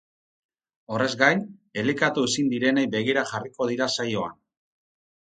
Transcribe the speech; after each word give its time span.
Horrez 0.93 1.09
gain, 1.19 1.43
elikatu 1.81 2.23
ezin 2.29 2.49
direnei 2.53 2.87
begira 2.97 3.25
jarriko 3.33 3.69
dira 3.73 3.89
saioan. 3.97 4.35